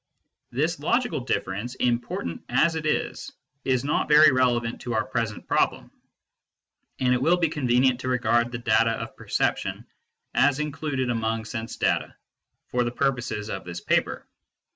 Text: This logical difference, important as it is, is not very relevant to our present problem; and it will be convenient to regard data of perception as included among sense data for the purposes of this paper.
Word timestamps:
This 0.49 0.79
logical 0.79 1.19
difference, 1.19 1.75
important 1.75 2.43
as 2.49 2.73
it 2.73 2.87
is, 2.87 3.31
is 3.63 3.83
not 3.83 4.07
very 4.07 4.31
relevant 4.31 4.81
to 4.81 4.95
our 4.95 5.05
present 5.05 5.47
problem; 5.47 5.91
and 6.99 7.13
it 7.13 7.21
will 7.21 7.37
be 7.37 7.49
convenient 7.49 7.99
to 7.99 8.07
regard 8.07 8.49
data 8.63 8.93
of 8.93 9.15
perception 9.15 9.85
as 10.33 10.57
included 10.59 11.11
among 11.11 11.45
sense 11.45 11.75
data 11.77 12.15
for 12.69 12.83
the 12.83 12.89
purposes 12.89 13.47
of 13.51 13.63
this 13.63 13.79
paper. 13.79 14.25